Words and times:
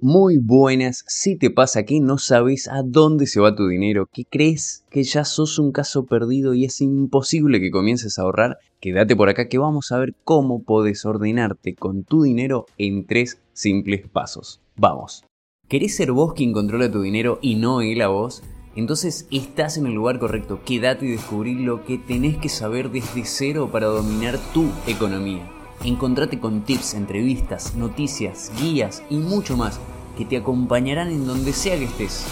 Muy 0.00 0.38
buenas, 0.38 1.04
si 1.08 1.36
te 1.36 1.50
pasa 1.50 1.82
que 1.82 1.98
no 1.98 2.18
sabes 2.18 2.68
a 2.68 2.82
dónde 2.84 3.26
se 3.26 3.40
va 3.40 3.56
tu 3.56 3.66
dinero, 3.66 4.08
que 4.12 4.24
crees 4.24 4.84
que 4.90 5.02
ya 5.02 5.24
sos 5.24 5.58
un 5.58 5.72
caso 5.72 6.06
perdido 6.06 6.54
y 6.54 6.64
es 6.64 6.80
imposible 6.80 7.58
que 7.58 7.72
comiences 7.72 8.16
a 8.16 8.22
ahorrar, 8.22 8.58
quédate 8.78 9.16
por 9.16 9.28
acá 9.28 9.48
que 9.48 9.58
vamos 9.58 9.90
a 9.90 9.98
ver 9.98 10.14
cómo 10.22 10.62
podés 10.62 11.04
ordenarte 11.04 11.74
con 11.74 12.04
tu 12.04 12.22
dinero 12.22 12.66
en 12.78 13.06
tres 13.06 13.40
simples 13.54 14.06
pasos. 14.08 14.60
Vamos. 14.76 15.24
¿Querés 15.66 15.96
ser 15.96 16.12
vos 16.12 16.32
quien 16.32 16.52
controla 16.52 16.92
tu 16.92 17.02
dinero 17.02 17.40
y 17.42 17.56
no 17.56 17.80
él 17.80 18.00
a 18.00 18.06
vos? 18.06 18.44
Entonces 18.76 19.26
estás 19.32 19.78
en 19.78 19.88
el 19.88 19.94
lugar 19.94 20.20
correcto, 20.20 20.60
quédate 20.64 21.06
y 21.06 21.10
descubrí 21.10 21.54
lo 21.54 21.84
que 21.84 21.98
tenés 21.98 22.38
que 22.38 22.48
saber 22.48 22.92
desde 22.92 23.24
cero 23.24 23.70
para 23.72 23.88
dominar 23.88 24.38
tu 24.54 24.70
economía. 24.86 25.57
Encontrate 25.84 26.40
con 26.40 26.62
tips, 26.62 26.94
entrevistas, 26.94 27.74
noticias, 27.76 28.50
guías 28.60 29.02
y 29.10 29.16
mucho 29.18 29.56
más 29.56 29.78
que 30.16 30.24
te 30.24 30.36
acompañarán 30.36 31.08
en 31.08 31.24
donde 31.24 31.52
sea 31.52 31.78
que 31.78 31.84
estés. 31.84 32.26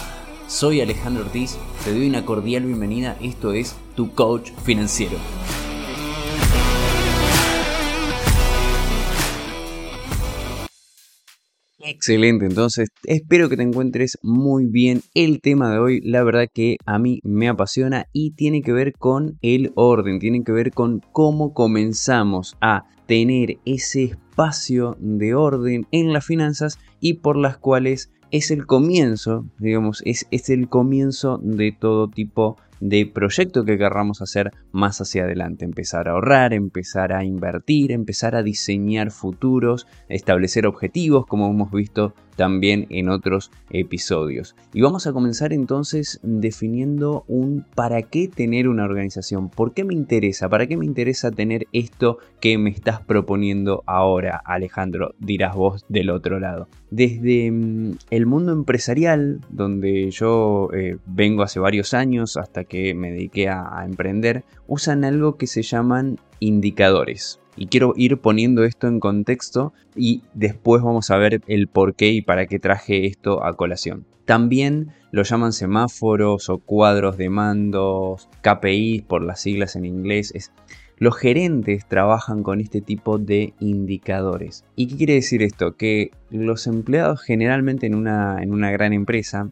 Soy 0.47 0.81
Alejandro 0.81 1.23
Ortiz, 1.23 1.57
te 1.85 1.91
doy 1.93 2.09
una 2.09 2.25
cordial 2.25 2.65
bienvenida, 2.65 3.17
esto 3.21 3.53
es 3.53 3.75
Tu 3.95 4.13
Coach 4.13 4.51
Financiero. 4.63 5.17
Excelente, 11.87 12.45
entonces 12.45 12.89
espero 13.05 13.47
que 13.47 13.55
te 13.55 13.63
encuentres 13.63 14.17
muy 14.21 14.65
bien. 14.65 15.03
El 15.13 15.39
tema 15.39 15.71
de 15.71 15.79
hoy, 15.79 16.01
la 16.01 16.21
verdad 16.21 16.49
que 16.53 16.75
a 16.85 16.99
mí 16.99 17.21
me 17.23 17.47
apasiona 17.47 18.07
y 18.11 18.31
tiene 18.31 18.61
que 18.61 18.73
ver 18.73 18.91
con 18.91 19.37
el 19.41 19.71
orden, 19.75 20.19
tiene 20.19 20.43
que 20.43 20.51
ver 20.51 20.71
con 20.71 20.99
cómo 21.13 21.53
comenzamos 21.53 22.57
a 22.59 22.83
tener 23.05 23.59
ese 23.63 24.03
espacio 24.03 24.97
de 24.99 25.33
orden 25.33 25.87
en 25.91 26.11
las 26.11 26.25
finanzas 26.25 26.77
y 26.99 27.15
por 27.15 27.37
las 27.37 27.57
cuales 27.57 28.11
es 28.31 28.51
el 28.51 28.65
comienzo, 28.65 29.45
digamos, 29.57 30.01
es, 30.05 30.27
es 30.29 30.49
el 30.49 30.67
comienzo 30.67 31.39
de 31.41 31.71
todo 31.71 32.09
tipo 32.09 32.57
de 32.79 33.05
proyecto 33.05 33.65
que 33.65 33.77
querramos 33.77 34.21
hacer 34.21 34.51
más 34.71 35.01
hacia 35.01 35.23
adelante. 35.23 35.65
Empezar 35.65 36.07
a 36.07 36.11
ahorrar, 36.11 36.53
empezar 36.53 37.13
a 37.13 37.23
invertir, 37.23 37.91
empezar 37.91 38.35
a 38.35 38.43
diseñar 38.43 39.11
futuros, 39.11 39.87
establecer 40.09 40.67
objetivos, 40.67 41.25
como 41.25 41.49
hemos 41.49 41.71
visto 41.71 42.13
también 42.37 42.85
en 42.89 43.09
otros 43.09 43.51
episodios. 43.69 44.55
Y 44.73 44.81
vamos 44.81 45.07
a 45.07 45.11
comenzar 45.11 45.51
entonces 45.51 46.21
definiendo 46.23 47.25
un 47.27 47.65
para 47.75 48.03
qué 48.03 48.29
tener 48.29 48.69
una 48.69 48.85
organización, 48.85 49.49
por 49.49 49.73
qué 49.73 49.83
me 49.83 49.93
interesa, 49.93 50.47
para 50.47 50.67
qué 50.67 50.77
me 50.77 50.85
interesa 50.85 51.31
tener 51.31 51.67
esto 51.73 52.19
que 52.39 52.57
me 52.57 52.69
estás 52.69 53.01
proponiendo 53.01 53.83
ahora, 53.87 54.41
Alejandro, 54.45 55.15
dirás 55.19 55.55
vos 55.55 55.85
del 55.89 56.09
otro 56.11 56.39
lado. 56.39 56.69
Desde 56.91 57.51
mm, 57.51 57.97
el 58.11 58.25
mundo 58.25 58.53
empresarial, 58.53 59.41
donde 59.49 60.09
yo 60.11 60.69
eh, 60.73 60.97
vengo 61.07 61.43
hace 61.43 61.59
varios 61.59 61.93
años 61.93 62.37
hasta 62.37 62.63
que 62.63 62.93
me 62.93 63.11
dediqué 63.11 63.49
a 63.49 63.83
emprender, 63.83 64.45
usan 64.67 65.03
algo 65.03 65.37
que 65.37 65.47
se 65.47 65.63
llaman 65.63 66.17
indicadores. 66.39 67.39
Y 67.57 67.67
quiero 67.67 67.93
ir 67.97 68.19
poniendo 68.19 68.63
esto 68.63 68.87
en 68.87 68.99
contexto 68.99 69.73
y 69.95 70.21
después 70.35 70.83
vamos 70.83 71.09
a 71.09 71.17
ver 71.17 71.41
el 71.47 71.67
por 71.67 71.95
qué 71.95 72.11
y 72.11 72.21
para 72.21 72.45
qué 72.45 72.59
traje 72.59 73.07
esto 73.07 73.43
a 73.43 73.55
colación. 73.55 74.05
También 74.25 74.89
lo 75.11 75.23
llaman 75.23 75.53
semáforos 75.53 76.49
o 76.49 76.59
cuadros 76.59 77.17
de 77.17 77.29
mandos, 77.29 78.29
KPIs 78.41 79.01
por 79.03 79.23
las 79.23 79.41
siglas 79.41 79.75
en 79.75 79.85
inglés. 79.85 80.51
los 80.99 81.15
gerentes 81.15 81.87
trabajan 81.87 82.43
con 82.43 82.59
este 82.59 82.81
tipo 82.81 83.17
de 83.17 83.53
indicadores. 83.59 84.65
¿Y 84.75 84.87
qué 84.87 84.97
quiere 84.97 85.13
decir 85.13 85.41
esto? 85.43 85.75
Que 85.77 86.11
los 86.29 86.67
empleados 86.67 87.21
generalmente 87.21 87.87
en 87.87 87.95
una, 87.95 88.41
en 88.41 88.51
una 88.51 88.71
gran 88.71 88.93
empresa 88.93 89.49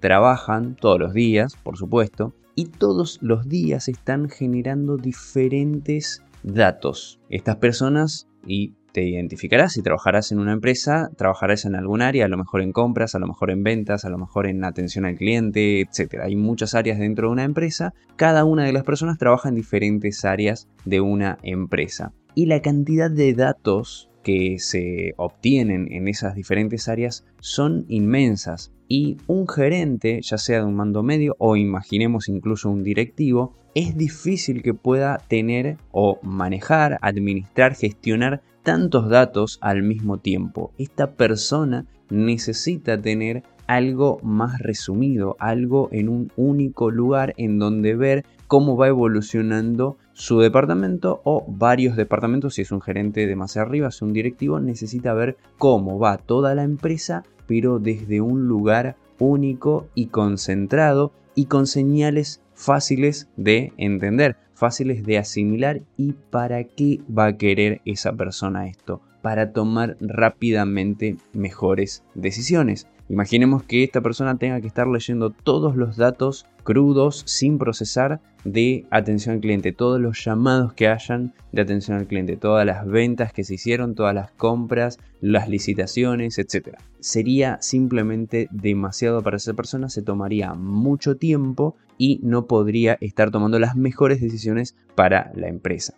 trabajan 0.00 0.76
todos 0.76 0.98
los 1.00 1.12
días, 1.12 1.56
por 1.56 1.76
supuesto, 1.76 2.34
y 2.54 2.66
todos 2.66 3.18
los 3.22 3.48
días 3.48 3.88
están 3.88 4.28
generando 4.28 4.96
diferentes 4.96 6.22
datos. 6.42 7.20
Estas 7.28 7.56
personas, 7.56 8.28
y 8.46 8.74
te 8.92 9.06
identificarás 9.06 9.74
si 9.74 9.82
trabajarás 9.82 10.32
en 10.32 10.38
una 10.38 10.52
empresa, 10.52 11.10
trabajarás 11.16 11.64
en 11.64 11.74
algún 11.74 12.02
área, 12.02 12.24
a 12.24 12.28
lo 12.28 12.38
mejor 12.38 12.62
en 12.62 12.72
compras, 12.72 13.14
a 13.14 13.18
lo 13.18 13.26
mejor 13.26 13.50
en 13.50 13.62
ventas, 13.62 14.04
a 14.04 14.10
lo 14.10 14.18
mejor 14.18 14.46
en 14.46 14.64
atención 14.64 15.04
al 15.04 15.16
cliente, 15.16 15.80
etc. 15.80 16.20
Hay 16.22 16.36
muchas 16.36 16.74
áreas 16.74 16.98
dentro 16.98 17.28
de 17.28 17.32
una 17.32 17.44
empresa, 17.44 17.94
cada 18.16 18.44
una 18.44 18.64
de 18.64 18.72
las 18.72 18.84
personas 18.84 19.18
trabaja 19.18 19.48
en 19.48 19.54
diferentes 19.54 20.24
áreas 20.24 20.68
de 20.84 21.00
una 21.00 21.38
empresa. 21.42 22.12
Y 22.34 22.46
la 22.46 22.62
cantidad 22.62 23.10
de 23.10 23.34
datos 23.34 24.10
que 24.22 24.58
se 24.58 25.14
obtienen 25.16 25.90
en 25.92 26.08
esas 26.08 26.34
diferentes 26.34 26.88
áreas 26.88 27.24
son 27.40 27.84
inmensas 27.88 28.72
y 28.88 29.18
un 29.26 29.46
gerente, 29.46 30.20
ya 30.22 30.38
sea 30.38 30.58
de 30.58 30.64
un 30.64 30.74
mando 30.74 31.02
medio 31.02 31.36
o 31.38 31.56
imaginemos 31.56 32.28
incluso 32.28 32.70
un 32.70 32.82
directivo, 32.82 33.54
es 33.78 33.96
difícil 33.96 34.64
que 34.64 34.74
pueda 34.74 35.18
tener 35.28 35.76
o 35.92 36.18
manejar, 36.22 36.98
administrar, 37.00 37.76
gestionar 37.76 38.42
tantos 38.64 39.08
datos 39.08 39.58
al 39.60 39.84
mismo 39.84 40.18
tiempo. 40.18 40.72
Esta 40.78 41.12
persona 41.12 41.86
necesita 42.10 43.00
tener 43.00 43.44
algo 43.68 44.18
más 44.24 44.58
resumido, 44.58 45.36
algo 45.38 45.90
en 45.92 46.08
un 46.08 46.32
único 46.36 46.90
lugar 46.90 47.34
en 47.36 47.60
donde 47.60 47.94
ver 47.94 48.24
cómo 48.48 48.76
va 48.76 48.88
evolucionando 48.88 49.96
su 50.12 50.40
departamento 50.40 51.20
o 51.22 51.44
varios 51.46 51.94
departamentos, 51.94 52.54
si 52.54 52.62
es 52.62 52.72
un 52.72 52.80
gerente 52.80 53.28
de 53.28 53.36
más 53.36 53.56
arriba, 53.56 53.92
si 53.92 53.98
es 53.98 54.02
un 54.02 54.12
directivo, 54.12 54.58
necesita 54.58 55.14
ver 55.14 55.36
cómo 55.56 56.00
va 56.00 56.18
toda 56.18 56.56
la 56.56 56.64
empresa 56.64 57.22
pero 57.46 57.78
desde 57.78 58.20
un 58.20 58.46
lugar 58.46 58.96
único 59.18 59.88
y 59.94 60.06
concentrado 60.06 61.12
y 61.34 61.46
con 61.46 61.66
señales 61.66 62.42
fáciles 62.58 63.28
de 63.36 63.72
entender, 63.76 64.36
fáciles 64.52 65.04
de 65.04 65.16
asimilar 65.16 65.80
y 65.96 66.12
para 66.12 66.64
qué 66.64 67.00
va 67.08 67.26
a 67.26 67.36
querer 67.36 67.80
esa 67.84 68.12
persona 68.12 68.66
esto, 68.66 69.00
para 69.22 69.52
tomar 69.52 69.96
rápidamente 70.00 71.16
mejores 71.32 72.02
decisiones. 72.16 72.88
Imaginemos 73.08 73.62
que 73.62 73.84
esta 73.84 74.02
persona 74.02 74.36
tenga 74.36 74.60
que 74.60 74.66
estar 74.66 74.86
leyendo 74.86 75.30
todos 75.30 75.76
los 75.76 75.96
datos 75.96 76.46
crudos 76.62 77.22
sin 77.24 77.56
procesar 77.56 78.20
de 78.44 78.86
atención 78.90 79.36
al 79.36 79.40
cliente, 79.40 79.72
todos 79.72 79.98
los 79.98 80.22
llamados 80.22 80.74
que 80.74 80.88
hayan 80.88 81.32
de 81.52 81.62
atención 81.62 81.96
al 81.96 82.06
cliente, 82.06 82.36
todas 82.36 82.66
las 82.66 82.86
ventas 82.86 83.32
que 83.32 83.44
se 83.44 83.54
hicieron, 83.54 83.94
todas 83.94 84.14
las 84.14 84.30
compras, 84.32 84.98
las 85.22 85.48
licitaciones, 85.48 86.38
etc. 86.38 86.76
Sería 87.00 87.56
simplemente 87.62 88.48
demasiado 88.50 89.22
para 89.22 89.38
esa 89.38 89.54
persona, 89.54 89.88
se 89.88 90.02
tomaría 90.02 90.52
mucho 90.52 91.16
tiempo 91.16 91.76
y 91.96 92.20
no 92.22 92.46
podría 92.46 92.98
estar 93.00 93.30
tomando 93.30 93.58
las 93.58 93.74
mejores 93.74 94.20
decisiones 94.20 94.76
para 94.94 95.32
la 95.34 95.48
empresa. 95.48 95.94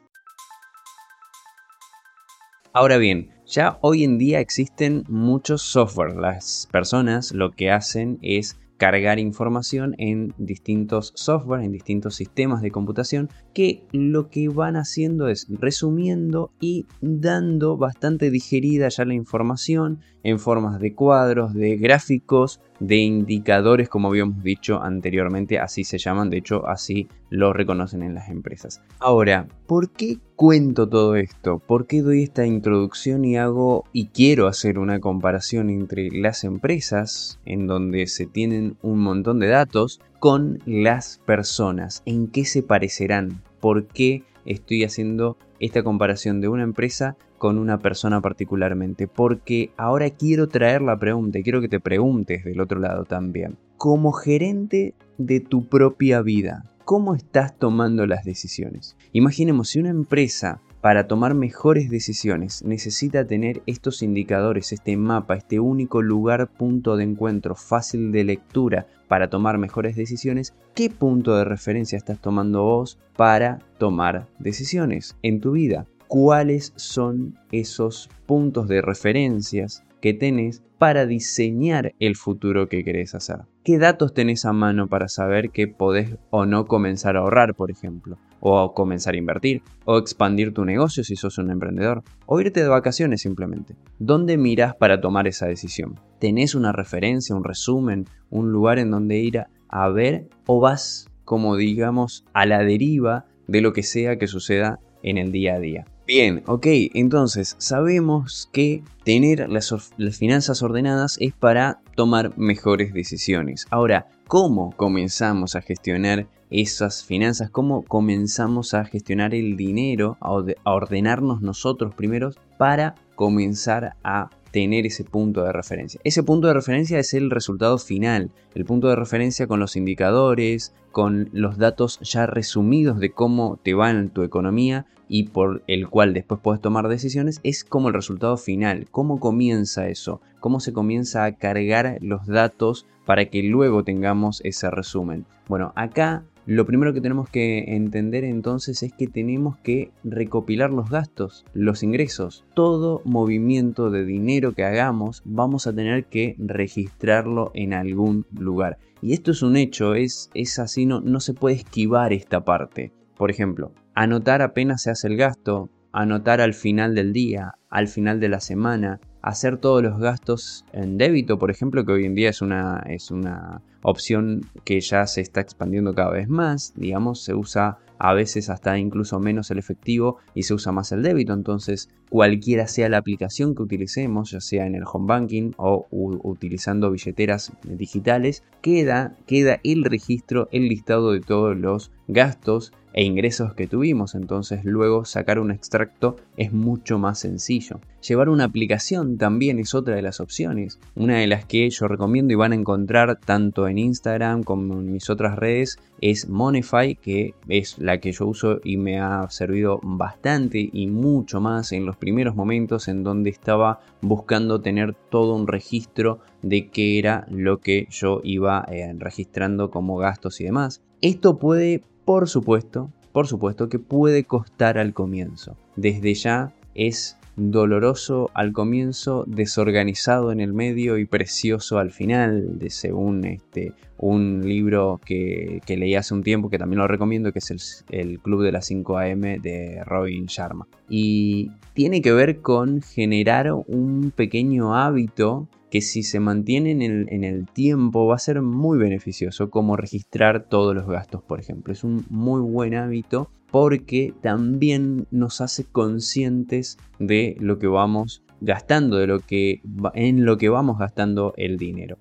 Ahora 2.72 2.98
bien, 2.98 3.31
ya 3.47 3.78
hoy 3.81 4.04
en 4.04 4.16
día 4.16 4.38
existen 4.38 5.03
muchos 5.08 5.60
software. 5.60 6.14
Las 6.14 6.69
personas 6.70 7.32
lo 7.32 7.50
que 7.50 7.72
hacen 7.72 8.20
es 8.22 8.60
cargar 8.76 9.19
información 9.19 9.97
en 9.98 10.32
distintos 10.38 11.12
software, 11.16 11.62
en 11.62 11.72
distintos 11.72 12.14
sistemas 12.14 12.62
de 12.62 12.70
computación, 12.70 13.28
que 13.54 13.88
lo 13.91 14.30
que 14.30 14.48
van 14.48 14.76
haciendo 14.76 15.26
es 15.26 15.48
resumiendo 15.50 16.53
y 16.60 16.86
dando 17.00 17.76
bastante 17.76 18.30
digerida 18.30 18.88
ya 18.88 19.04
la 19.04 19.14
información 19.14 19.98
en 20.22 20.38
formas 20.38 20.78
de 20.78 20.94
cuadros, 20.94 21.53
de 21.53 21.76
gráficos, 21.76 22.60
de 22.80 22.96
indicadores, 22.96 23.88
como 23.88 24.08
habíamos 24.08 24.42
dicho 24.42 24.82
anteriormente, 24.82 25.58
así 25.58 25.84
se 25.84 25.98
llaman, 25.98 26.30
de 26.30 26.38
hecho 26.38 26.66
así 26.66 27.08
lo 27.28 27.52
reconocen 27.52 28.02
en 28.02 28.14
las 28.14 28.30
empresas. 28.30 28.82
Ahora, 28.98 29.46
¿por 29.66 29.91
qué 29.91 30.18
cuento 30.34 30.88
todo 30.88 31.14
esto? 31.14 31.58
¿Por 31.58 31.86
qué 31.86 32.02
doy 32.02 32.22
esta 32.22 32.46
introducción 32.46 33.24
y 33.24 33.36
hago 33.36 33.84
y 33.92 34.08
quiero 34.08 34.48
hacer 34.48 34.78
una 34.78 34.98
comparación 34.98 35.70
entre 35.70 36.08
las 36.10 36.42
empresas, 36.44 37.38
en 37.44 37.66
donde 37.66 38.06
se 38.06 38.27
tienen 38.27 38.77
un 38.83 38.98
montón 38.98 39.38
de 39.38 39.48
datos, 39.48 40.00
con 40.18 40.60
las 40.65 41.21
personas? 41.26 42.03
¿En 42.06 42.28
qué 42.28 42.44
se 42.44 42.62
parecerán? 42.62 43.42
¿Por 43.60 43.86
qué 43.86 44.24
estoy 44.50 44.84
haciendo 44.84 45.36
esta 45.60 45.82
comparación 45.82 46.41
de 46.41 46.48
una 46.48 46.62
empresa 46.62 47.16
con 47.38 47.58
una 47.58 47.78
persona 47.78 48.20
particularmente, 48.20 49.06
porque 49.06 49.70
ahora 49.76 50.10
quiero 50.10 50.48
traer 50.48 50.82
la 50.82 50.98
pregunta 50.98 51.38
y 51.38 51.42
quiero 51.42 51.60
que 51.60 51.68
te 51.68 51.80
preguntes 51.80 52.44
del 52.44 52.60
otro 52.60 52.80
lado 52.80 53.04
también. 53.04 53.56
Como 53.76 54.12
gerente 54.12 54.94
de 55.18 55.41
tu 55.41 55.66
propia 55.66 56.20
vida, 56.20 56.64
¿cómo 56.84 57.14
estás 57.14 57.56
tomando 57.56 58.06
las 58.06 58.24
decisiones? 58.24 58.97
Imaginemos 59.12 59.70
si 59.70 59.78
una 59.78 59.91
empresa 59.91 60.60
para 60.80 61.06
tomar 61.06 61.34
mejores 61.34 61.91
decisiones 61.91 62.65
necesita 62.65 63.27
tener 63.27 63.62
estos 63.66 64.03
indicadores, 64.03 64.72
este 64.72 64.97
mapa, 64.97 65.36
este 65.36 65.60
único 65.60 66.03
lugar, 66.03 66.48
punto 66.48 66.97
de 66.97 67.04
encuentro 67.04 67.54
fácil 67.54 68.12
de 68.12 68.24
lectura 68.24 68.86
para 69.09 69.28
tomar 69.28 69.59
mejores 69.59 69.97
decisiones, 69.97 70.54
¿qué 70.74 70.91
punto 70.91 71.36
de 71.36 71.44
referencia 71.44 71.97
estás 71.97 72.21
tomando 72.21 72.62
vos 72.62 72.98
para 73.16 73.59
tomar 73.78 74.28
decisiones 74.38 75.16
en 75.22 75.41
tu 75.41 75.53
vida? 75.53 75.86
cuáles 76.10 76.72
son 76.74 77.38
esos 77.53 78.10
puntos 78.26 78.66
de 78.66 78.83
referencias 78.83 79.84
que 80.00 80.12
tenés 80.12 80.60
para 80.76 81.06
diseñar 81.06 81.94
el 82.00 82.16
futuro 82.16 82.68
que 82.68 82.83
querés 82.83 83.15
hacer. 83.15 83.42
¿Qué 83.71 83.78
datos 83.78 84.15
tenés 84.15 84.47
a 84.47 84.53
mano 84.53 84.89
para 84.89 85.09
saber 85.09 85.51
que 85.51 85.69
podés 85.69 86.17
o 86.31 86.45
no 86.45 86.67
comenzar 86.67 87.17
a 87.17 87.21
ahorrar, 87.21 87.55
por 87.55 87.71
ejemplo? 87.71 88.19
O 88.41 88.75
comenzar 88.75 89.15
a 89.15 89.19
invertir, 89.19 89.63
o 89.84 89.97
expandir 89.97 90.53
tu 90.53 90.65
negocio 90.65 91.05
si 91.05 91.15
sos 91.15 91.39
un 91.39 91.53
emprendedor, 91.53 92.03
o 92.27 92.41
irte 92.41 92.65
de 92.65 92.69
vacaciones 92.69 93.21
simplemente. 93.21 93.77
¿Dónde 94.01 94.39
mirás 94.39 94.75
para 94.75 95.01
tomar 95.01 95.28
esa 95.28 95.47
decisión? 95.47 96.01
¿Tenés 96.19 96.57
una 96.57 96.72
referencia, 96.72 97.37
un 97.37 97.45
resumen, 97.45 98.07
un 98.28 98.51
lugar 98.51 98.81
en 98.81 98.91
donde 98.91 99.19
ir 99.19 99.45
a 99.69 99.89
ver 99.89 100.28
o 100.47 100.59
vas, 100.59 101.09
como 101.25 101.55
digamos, 101.55 102.25
a 102.33 102.47
la 102.47 102.65
deriva 102.65 103.27
de 103.47 103.61
lo 103.61 103.72
que 103.72 103.84
sea 103.84 104.19
que 104.19 104.27
suceda 104.27 104.81
en 105.02 105.18
el 105.18 105.32
día 105.32 105.54
a 105.54 105.58
día? 105.58 105.84
Bien, 106.06 106.42
ok, 106.47 106.66
entonces 106.94 107.54
sabemos 107.58 108.48
que 108.52 108.82
tener 109.04 109.48
las, 109.48 109.72
finanzas 110.18 110.60
ordenadas 110.60 111.16
es 111.20 111.32
para 111.32 111.80
tomar 111.94 112.36
mejores 112.36 112.92
decisiones. 112.92 113.66
Ahora, 113.70 114.08
¿cómo 114.26 114.72
comenzamos 114.76 115.54
a 115.54 115.62
gestionar 115.62 116.26
esas 116.50 117.04
finanzas? 117.04 117.50
¿Cómo 117.50 117.84
comenzamos 117.84 118.74
a 118.74 118.84
gestionar 118.84 119.36
el 119.36 119.56
dinero, 119.56 120.18
a 120.20 120.72
ordenarnos 120.72 121.42
nosotros 121.42 121.94
primero 121.94 122.30
para 122.58 122.97
comenzar 123.14 123.94
a 124.02 124.30
tener 124.50 124.86
ese 124.86 125.04
punto 125.04 125.44
de 125.44 125.52
referencia. 125.52 126.00
Ese 126.04 126.22
punto 126.22 126.48
de 126.48 126.54
referencia 126.54 126.98
es 126.98 127.14
el 127.14 127.30
resultado 127.30 127.78
final, 127.78 128.30
el 128.54 128.64
punto 128.64 128.88
de 128.88 128.97
referencia 128.97 129.47
con 129.47 129.60
los 129.60 129.76
indicadores, 129.76 130.74
con 130.92 131.28
los 131.32 131.58
datos 131.58 131.98
ya 132.00 132.26
resumidos 132.26 132.98
de 132.98 133.12
cómo 133.12 133.58
te 133.62 133.74
va 133.74 133.91
en 133.91 134.10
tu 134.10 134.22
economía 134.22 134.86
y 135.08 135.24
por 135.24 135.64
el 135.66 135.88
cual 135.88 136.14
después 136.14 136.41
puedes 136.41 136.60
tomar 136.60 136.88
decisiones, 136.88 137.41
es 137.42 137.64
como 137.64 137.88
el 137.88 137.94
resultado 137.94 138.36
final, 138.36 138.86
cómo 138.92 139.18
comienza 139.18 139.88
eso, 139.88 140.20
cómo 140.38 140.60
se 140.60 140.72
comienza 140.72 141.24
a 141.24 141.36
cargar 141.36 141.98
los 142.00 142.26
datos 142.26 142.86
para 143.06 143.24
que 143.26 143.42
luego 143.42 143.82
tengamos 143.82 144.41
ese 144.44 144.70
resumen. 144.70 145.26
Bueno, 145.48 145.72
acá 145.74 146.22
lo 146.47 146.66
primero 146.66 146.92
que 146.92 147.01
tenemos 147.01 147.28
que 147.28 147.77
entender 147.77 148.25
entonces 148.25 148.83
es 148.83 148.92
que 148.92 149.07
tenemos 149.07 149.57
que 149.59 149.91
recopilar 150.04 150.71
los 150.72 150.91
gastos, 150.91 151.45
los 151.53 151.83
ingresos. 151.83 152.45
Todo 152.54 153.03
movimiento 153.04 153.91
de 153.91 154.04
dinero 154.04 154.53
que 154.53 154.65
hagamos 154.65 155.22
vamos 155.25 155.66
a 155.66 155.75
tener 155.75 156.07
que 156.07 156.37
registrarlo 156.39 157.51
en 157.54 157.75
algún 157.75 158.27
lugar. 158.33 158.78
Y 159.03 159.13
esto 159.13 159.31
es 159.31 159.42
un 159.42 159.57
hecho, 159.57 159.95
es, 159.95 160.31
es 160.34 160.59
así, 160.59 160.87
no, 160.87 161.01
no 161.01 161.21
se 161.21 161.34
puede 161.34 161.57
esquivar 161.57 162.13
esta 162.13 162.45
parte. 162.45 162.93
Por 163.16 163.31
ejemplo, 163.31 163.72
anotar 163.95 164.43
apenas 164.43 164.83
se 164.83 164.91
hace 164.91 165.09
el 165.09 165.16
gasto, 165.16 165.71
anotar 165.93 166.41
al 166.41 166.54
final 166.54 166.95
del 166.95 167.13
día, 167.13 167.54
al 167.69 167.89
final 167.89 168.21
de 168.21 168.28
la 168.28 168.41
semana, 168.41 169.01
hacer 169.22 169.59
todos 169.59 169.83
los 169.83 169.99
gastos 169.99 170.65
en 170.72 170.99
débito, 170.99 171.39
por 171.39 171.51
ejemplo, 171.51 171.84
que 171.84 171.93
hoy 171.93 172.05
en 172.05 172.15
día 172.15 172.31
es 172.31 172.43
una, 172.43 172.84
es 172.89 173.11
una 173.11 173.63
opción 173.83 174.47
que 174.65 174.81
ya 174.81 175.07
se 175.07 175.21
está 175.21 175.41
expandiendo 175.41 175.95
cada 175.95 176.11
vez 176.11 176.28
más, 176.28 176.72
digamos, 176.77 177.22
se 177.22 177.34
usa 177.34 177.78
a 178.01 178.15
veces 178.15 178.49
hasta 178.49 178.78
incluso 178.78 179.21
menos 179.21 179.51
el 179.51 179.59
efectivo 179.59 180.17
y 180.34 180.45
se 180.45 180.55
usa 180.55 180.72
más 180.72 180.91
el 180.91 181.03
débito, 181.03 181.34
entonces 181.34 181.91
cualquiera 182.09 182.67
sea 182.67 182.89
la 182.89 182.97
aplicación 182.97 183.55
que 183.55 183.63
utilicemos, 183.63 184.31
ya 184.31 184.41
sea 184.41 184.67
en 184.67 184.75
el 184.75 184.84
home 184.91 185.07
banking 185.07 185.53
o 185.59 185.87
utilizando 185.91 186.91
billeteras 186.91 187.53
digitales, 187.63 188.43
queda, 188.63 189.17
queda 189.27 189.61
el 189.65 189.84
registro, 189.84 190.49
el 190.51 190.69
listado 190.69 191.13
de 191.13 191.21
todos 191.21 191.55
los 191.57 191.93
gastos 192.09 192.72
e 192.92 193.04
ingresos 193.04 193.54
que 193.54 193.66
tuvimos, 193.66 194.15
entonces 194.15 194.65
luego 194.65 195.04
sacar 195.04 195.39
un 195.39 195.51
extracto 195.51 196.16
es 196.37 196.53
mucho 196.53 196.98
más 196.98 197.21
sencillo. 197.21 197.81
Llevar 198.07 198.31
una 198.31 198.45
aplicación 198.45 199.19
también 199.19 199.59
es 199.59 199.75
otra 199.75 199.95
de 199.95 200.03
las 200.03 200.21
opciones, 200.21 200.78
una 200.95 201.19
de 201.19 201.27
las 201.27 201.45
que 201.45 201.69
yo 201.69 201.87
recomiendo 201.87 202.33
y 202.33 202.37
van 202.37 202.53
a 202.53 202.57
encontrar 202.57 203.19
tanto 203.19 203.69
en 203.69 203.78
Instagram 203.78 204.42
como 204.42 204.81
en 204.81 204.92
mis 204.92 205.10
otras 205.10 205.37
redes 205.37 205.78
es 206.01 206.28
Monify, 206.28 206.97
que 206.97 207.34
es 207.48 207.78
la 207.78 207.98
que 207.98 208.13
yo 208.13 208.27
uso 208.27 208.60
y 208.65 208.78
me 208.78 208.98
ha 208.98 209.28
servido 209.28 209.81
bastante 209.83 210.71
y 210.72 210.86
mucho 210.86 211.41
más 211.41 211.72
en 211.72 211.84
los 211.84 211.97
primeros 211.97 212.34
momentos 212.34 212.89
en 212.89 213.04
donde 213.04 213.31
estaba 213.31 213.81
buscando 214.01 214.60
tener 214.60 214.95
todo 215.10 215.34
un 215.34 215.47
registro 215.47 216.21
de 216.43 216.69
qué 216.69 216.98
era 216.98 217.27
lo 217.31 217.59
que 217.59 217.86
yo 217.91 218.21
iba 218.25 218.65
eh, 218.71 218.95
registrando 218.98 219.71
como 219.71 219.97
gastos 219.98 220.41
y 220.41 220.45
demás. 220.45 220.83
Esto 221.03 221.39
puede 221.39 221.83
por 222.04 222.28
supuesto, 222.28 222.91
por 223.12 223.26
supuesto 223.26 223.68
que 223.68 223.78
puede 223.78 224.24
costar 224.24 224.78
al 224.78 224.92
comienzo. 224.92 225.56
Desde 225.76 226.14
ya 226.14 226.52
es 226.74 227.16
doloroso 227.36 228.30
al 228.34 228.52
comienzo, 228.52 229.24
desorganizado 229.26 230.30
en 230.32 230.41
el 230.41 230.52
medio 230.52 230.98
y 230.98 231.06
precioso 231.06 231.78
al 231.78 231.91
final, 231.91 232.58
de 232.58 232.70
según 232.70 233.24
este, 233.24 233.72
un 233.97 234.42
libro 234.44 235.00
que, 235.04 235.60
leí 235.66 235.94
hace 235.94 236.14
un 236.14 236.22
tiempo 236.22 236.50
que 236.50 236.58
también 236.58 236.80
lo 236.80 236.88
recomiendo, 236.88 237.32
que 237.32 237.38
es 237.38 237.50
el, 237.50 237.60
el 237.98 238.20
Club 238.20 238.42
de 238.42 238.52
las 238.52 238.66
5 238.66 238.98
AM 238.98 239.20
de 239.41 239.82
Robin 239.84 240.26
Sharma. 240.26 240.66
Y 240.88 241.50
tiene 241.72 242.02
que 242.02 242.12
ver 242.12 242.41
con 242.41 242.82
generar 242.82 243.52
un 243.52 244.12
pequeño 244.14 244.74
hábito 244.74 245.48
que 245.71 245.81
si 245.81 246.03
se 246.03 246.21
mantiene 246.21 246.72
en 246.72 247.25
el, 247.25 247.47
tiempo 247.47 248.07
va 248.07 248.17
a 248.17 248.19
ser 248.19 248.43
muy 248.43 248.78
beneficioso, 248.78 249.51
como 249.51 249.77
registrar 249.77 250.49
todos 250.49 250.75
los 250.75 250.87
gastos, 250.87 251.22
por 251.22 251.41
ejemplo. 251.41 251.72
Es 251.72 251.84
un 251.84 252.05
muy 252.11 252.41
buen 252.41 252.75
hábito 252.75 253.31
porque 253.51 254.13
también 254.21 255.07
nos 255.11 255.41
hace 255.41 255.65
conscientes 255.65 256.76
de 256.99 257.37
lo 257.40 257.59
que 257.59 257.69
vamos 257.69 258.23
gastando, 258.40 258.97
de 258.97 259.07
lo 259.07 259.21
que 259.21 259.62
en 259.95 260.25
lo 260.25 260.38
que 260.38 260.49
vamos 260.49 260.78
gastando 260.78 261.35
el 261.37 261.57
dinero. 261.57 261.99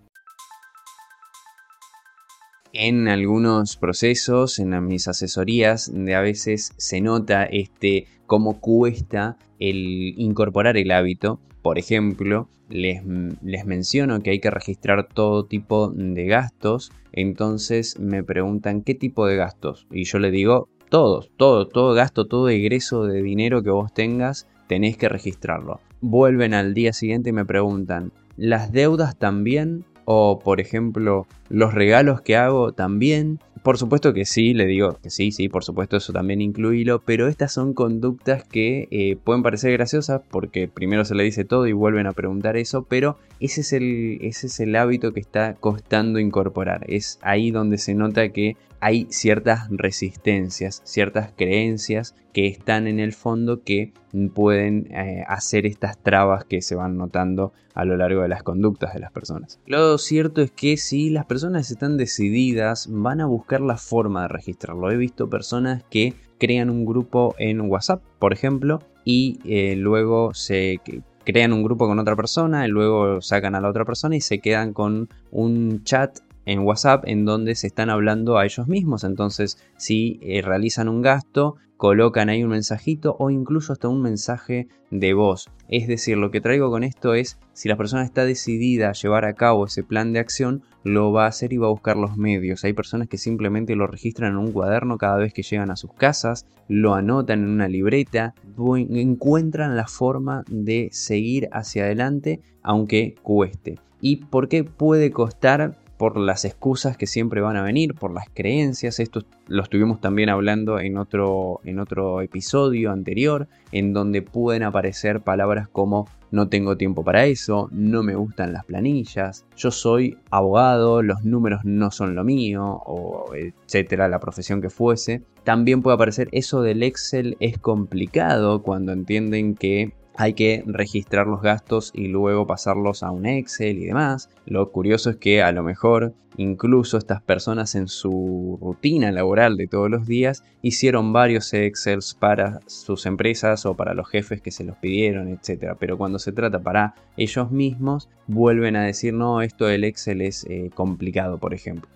En 2.73 3.07
algunos 3.07 3.77
procesos, 3.77 4.59
en 4.59 4.85
mis 4.85 5.07
asesorías, 5.07 5.91
de 5.93 6.15
a 6.15 6.21
veces 6.21 6.73
se 6.77 7.01
nota 7.01 7.43
este 7.43 8.07
cómo 8.25 8.59
cuesta 8.61 9.37
el 9.57 10.13
incorporar 10.17 10.77
el 10.77 10.91
hábito 10.91 11.39
por 11.61 11.77
ejemplo, 11.77 12.47
les, 12.69 13.03
menciono 13.03 14.21
que 14.21 14.31
hay 14.31 14.39
que 14.39 14.51
registrar 14.51 15.07
todo 15.07 15.45
tipo 15.45 15.89
de 15.89 16.25
gastos, 16.25 16.91
entonces 17.11 17.99
me 17.99 18.23
preguntan 18.23 18.81
qué 18.81 18.95
tipo 18.95 19.25
de 19.27 19.35
gastos 19.35 19.87
y 19.91 20.05
yo 20.05 20.19
le 20.19 20.31
digo 20.31 20.69
todos, 20.89 21.31
todo, 21.37 21.67
todo 21.67 21.93
gasto, 21.93 22.27
todo 22.27 22.49
egreso 22.49 23.05
de 23.05 23.21
dinero 23.21 23.61
que 23.63 23.69
vos 23.69 23.93
tengas, 23.93 24.47
tenés 24.67 24.97
que 24.97 25.09
registrarlo. 25.09 25.79
Vuelven 26.01 26.53
al 26.53 26.73
día 26.73 26.93
siguiente 26.93 27.31
y 27.31 27.33
me 27.33 27.45
preguntan, 27.45 28.11
¿las 28.37 28.71
deudas 28.71 29.17
también? 29.17 29.85
O 30.05 30.39
por 30.39 30.59
ejemplo, 30.59 31.27
los 31.49 31.73
regalos 31.73 32.21
que 32.21 32.37
hago 32.37 32.73
también. 32.73 33.39
Por 33.63 33.77
supuesto 33.77 34.13
que 34.13 34.23
sí, 34.23 34.53
le 34.53 34.65
digo 34.65 34.97
que 35.03 35.09
sí, 35.09 35.31
sí, 35.31 35.49
por 35.49 35.65
supuesto 35.65 35.97
eso 35.97 36.13
también 36.13 36.41
incluílo, 36.41 37.01
pero 37.03 37.27
estas 37.27 37.51
son 37.51 37.73
conductas 37.73 38.45
que 38.45 38.87
eh, 38.89 39.17
pueden 39.21 39.43
parecer 39.43 39.73
graciosas 39.73 40.21
porque 40.31 40.69
primero 40.69 41.03
se 41.03 41.13
le 41.13 41.23
dice 41.23 41.43
todo 41.43 41.67
y 41.67 41.73
vuelven 41.73 42.07
a 42.07 42.13
preguntar 42.13 42.55
eso, 42.55 42.83
pero 42.83 43.17
ese 43.41 43.61
es, 43.61 43.73
el, 43.73 44.19
ese 44.21 44.47
es 44.47 44.59
el 44.61 44.75
hábito 44.77 45.11
que 45.11 45.19
está 45.19 45.55
costando 45.55 46.19
incorporar. 46.19 46.85
Es 46.87 47.19
ahí 47.21 47.51
donde 47.51 47.77
se 47.77 47.95
nota 47.95 48.29
que 48.29 48.55
hay 48.79 49.07
ciertas 49.09 49.67
resistencias, 49.69 50.81
ciertas 50.85 51.33
creencias 51.35 52.15
que 52.33 52.47
están 52.47 52.87
en 52.87 52.99
el 52.99 53.11
fondo 53.11 53.63
que 53.63 53.91
pueden 54.33 54.87
eh, 54.91 55.23
hacer 55.27 55.65
estas 55.65 55.97
trabas 55.97 56.45
que 56.45 56.61
se 56.61 56.75
van 56.75 56.97
notando 56.97 57.51
a 57.73 57.85
lo 57.85 57.97
largo 57.97 58.21
de 58.21 58.27
las 58.27 58.43
conductas 58.43 58.93
de 58.93 58.99
las 58.99 59.11
personas. 59.11 59.59
Lo 59.65 59.97
cierto 59.97 60.41
es 60.41 60.51
que 60.51 60.77
si 60.77 61.09
las 61.09 61.25
personas 61.39 61.71
están 61.71 61.95
decididas, 61.95 62.89
van 62.91 63.21
a 63.21 63.25
buscar 63.25 63.61
la 63.61 63.77
forma 63.77 64.23
de 64.23 64.27
registrarlo. 64.27 64.91
He 64.91 64.97
visto 64.97 65.29
personas 65.29 65.85
que 65.89 66.13
crean 66.37 66.69
un 66.69 66.83
grupo 66.83 67.33
en 67.37 67.61
WhatsApp, 67.61 68.03
por 68.19 68.33
ejemplo, 68.33 68.81
y 69.05 69.39
eh, 69.45 69.77
luego 69.77 70.33
se 70.33 70.81
crean 71.23 71.53
un 71.53 71.63
grupo 71.63 71.87
con 71.87 71.97
otra 71.97 72.17
persona, 72.17 72.65
y 72.65 72.69
luego 72.69 73.21
sacan 73.21 73.55
a 73.55 73.61
la 73.61 73.69
otra 73.69 73.85
persona 73.85 74.17
y 74.17 74.21
se 74.21 74.39
quedan 74.39 74.73
con 74.73 75.07
un 75.31 75.81
chat 75.85 76.19
en 76.45 76.59
WhatsApp 76.59 77.05
en 77.07 77.23
donde 77.23 77.55
se 77.55 77.67
están 77.67 77.89
hablando 77.89 78.37
a 78.37 78.43
ellos 78.43 78.67
mismos. 78.67 79.05
Entonces, 79.05 79.57
si 79.77 80.19
eh, 80.21 80.41
realizan 80.41 80.89
un 80.89 81.01
gasto, 81.01 81.55
colocan 81.77 82.27
ahí 82.27 82.43
un 82.43 82.49
mensajito 82.49 83.15
o 83.17 83.29
incluso 83.29 83.71
hasta 83.71 83.87
un 83.87 84.01
mensaje 84.01 84.67
de 84.91 85.13
voz. 85.13 85.47
Es 85.69 85.87
decir, 85.87 86.17
lo 86.17 86.31
que 86.31 86.41
traigo 86.41 86.69
con 86.69 86.83
esto 86.83 87.13
es, 87.13 87.39
si 87.53 87.69
la 87.69 87.77
persona 87.77 88.03
está 88.03 88.25
decidida 88.25 88.89
a 88.89 88.93
llevar 88.93 89.23
a 89.23 89.35
cabo 89.35 89.67
ese 89.67 89.83
plan 89.83 90.11
de 90.11 90.19
acción, 90.19 90.63
lo 90.83 91.11
va 91.11 91.25
a 91.25 91.29
hacer 91.29 91.53
y 91.53 91.57
va 91.57 91.67
a 91.67 91.71
buscar 91.71 91.97
los 91.97 92.17
medios. 92.17 92.63
Hay 92.63 92.73
personas 92.73 93.07
que 93.07 93.17
simplemente 93.17 93.75
lo 93.75 93.87
registran 93.87 94.31
en 94.33 94.37
un 94.37 94.51
cuaderno 94.51 94.97
cada 94.97 95.17
vez 95.17 95.33
que 95.33 95.43
llegan 95.43 95.71
a 95.71 95.75
sus 95.75 95.93
casas, 95.93 96.45
lo 96.67 96.93
anotan 96.93 97.43
en 97.43 97.49
una 97.49 97.67
libreta, 97.67 98.33
encuentran 98.57 99.75
la 99.75 99.87
forma 99.87 100.43
de 100.49 100.89
seguir 100.91 101.49
hacia 101.51 101.83
adelante 101.83 102.41
aunque 102.61 103.15
cueste. 103.21 103.79
¿Y 104.01 104.17
por 104.17 104.47
qué 104.47 104.63
puede 104.63 105.11
costar? 105.11 105.77
Por 105.99 106.17
las 106.17 106.45
excusas 106.45 106.95
que 106.95 107.07
siempre 107.07 107.41
van 107.41 107.57
a 107.57 107.61
venir, 107.61 107.93
por 107.93 108.13
las 108.13 108.29
creencias. 108.33 109.01
Esto 109.01 109.25
lo 109.47 109.61
estuvimos 109.61 109.99
también 109.99 110.29
hablando 110.29 110.79
en 110.79 110.97
otro, 110.97 111.59
en 111.65 111.77
otro 111.77 112.21
episodio 112.21 112.93
anterior, 112.93 113.49
en 113.73 113.91
donde 113.91 114.21
pueden 114.21 114.63
aparecer 114.63 115.19
palabras 115.19 115.67
como 115.67 116.07
no 116.31 116.47
tengo 116.47 116.77
tiempo 116.77 117.03
para 117.03 117.25
eso, 117.25 117.67
no 117.73 118.01
me 118.01 118.15
gustan 118.15 118.53
las 118.53 118.63
planillas, 118.63 119.45
yo 119.57 119.71
soy 119.71 120.17
abogado, 120.29 121.01
los 121.01 121.25
números 121.25 121.61
no 121.65 121.91
son 121.91 122.15
lo 122.15 122.23
mío, 122.23 122.81
o 122.85 123.33
etcétera, 123.35 124.07
la 124.07 124.19
profesión 124.19 124.61
que 124.61 124.69
fuese. 124.69 125.23
También 125.43 125.81
puede 125.81 125.95
aparecer 125.95 126.29
eso 126.31 126.61
del 126.61 126.83
Excel 126.83 127.35
es 127.41 127.57
complicado 127.57 128.61
cuando 128.61 128.93
entienden 128.93 129.55
que 129.55 129.98
hay 130.19 130.33
que 130.33 130.65
registrar 130.67 131.27
los 131.27 131.41
gastos 131.41 131.93
y 131.95 132.09
luego 132.09 132.45
pasarlos 132.45 133.03
a 133.03 133.11
un 133.11 133.25
Excel 133.25 133.77
y 133.77 133.85
demás. 133.85 134.29
Lo 134.45 134.69
curioso 134.69 135.11
es 135.11 135.15
que 135.15 135.41
a 135.41 135.53
lo 135.53 135.63
mejor 135.63 136.13
incluso 136.35 136.97
estas 136.97 137.21
personas 137.21 137.73
en 137.75 137.87
su 137.87 138.59
rutina 138.61 139.13
laboral 139.13 139.55
de 139.55 139.67
todos 139.67 139.89
los 139.89 140.05
días 140.05 140.43
hicieron 140.61 141.13
varios 141.13 141.53
Excels 141.53 142.15
para 142.15 142.59
sus 142.65 143.05
empresas 143.05 143.65
o 143.65 143.75
para 143.75 143.93
los 143.93 144.09
jefes 144.09 144.41
que 144.41 144.51
se 144.51 144.65
los 144.65 144.75
pidieron, 144.75 145.29
etc. 145.29 145.77
Pero 145.79 145.97
cuando 145.97 146.19
se 146.19 146.33
trata 146.33 146.59
para 146.59 146.95
ellos 147.15 147.49
mismos, 147.49 148.09
vuelven 148.27 148.75
a 148.75 148.83
decir, 148.83 149.13
no, 149.13 149.41
esto 149.41 149.67
del 149.67 149.85
Excel 149.85 150.21
es 150.21 150.45
eh, 150.49 150.69
complicado, 150.75 151.37
por 151.37 151.53
ejemplo. 151.53 151.89